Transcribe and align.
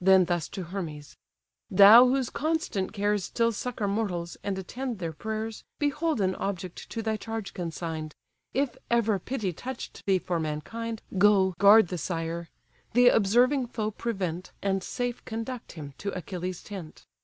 Then 0.00 0.24
thus 0.24 0.48
to 0.48 0.64
Hermes: 0.64 1.16
"Thou 1.70 2.08
whose 2.08 2.30
constant 2.30 2.92
cares 2.92 3.22
Still 3.22 3.52
succour 3.52 3.86
mortals, 3.86 4.36
and 4.42 4.58
attend 4.58 4.98
their 4.98 5.12
prayers; 5.12 5.62
Behold 5.78 6.20
an 6.20 6.34
object 6.34 6.90
to 6.90 7.00
thy 7.00 7.16
charge 7.16 7.54
consign'd: 7.54 8.12
If 8.52 8.76
ever 8.90 9.20
pity 9.20 9.52
touch'd 9.52 10.02
thee 10.04 10.18
for 10.18 10.40
mankind, 10.40 11.00
Go, 11.16 11.54
guard 11.60 11.86
the 11.94 11.98
sire: 11.98 12.48
the 12.94 13.06
observing 13.06 13.68
foe 13.68 13.92
prevent, 13.92 14.50
And 14.62 14.82
safe 14.82 15.24
conduct 15.24 15.70
him 15.78 15.94
to 15.98 16.10
Achilles' 16.10 16.64
tent." 16.64 17.06